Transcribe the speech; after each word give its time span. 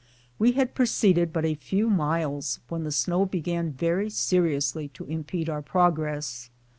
We 0.39 0.53
had 0.53 0.73
proceeded 0.73 1.31
but 1.31 1.45
a 1.45 1.53
few 1.53 1.87
miles 1.87 2.59
when 2.69 2.85
the 2.85 2.91
snow 2.91 3.23
began 3.27 3.71
very 3.73 4.09
seriously 4.09 4.87
to 4.95 5.05
impede 5.05 5.47
our 5.47 5.61
prog 5.61 5.99
ress. 5.99 6.49